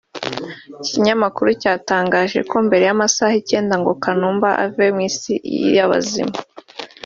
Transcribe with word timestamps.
Iki 0.69 0.89
kinyamakuru 0.93 1.49
cyatangaje 1.61 2.39
ko 2.49 2.55
mbere 2.65 2.83
y’amasaha 2.89 3.33
icyenda 3.41 3.73
ngo 3.81 3.91
Kanumba 4.03 4.49
ave 4.65 4.85
mu 4.95 5.01
isi 5.09 5.33
y’abazima 5.75 6.35